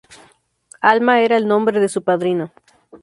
[0.81, 2.51] Alma era el nombre de su padrino.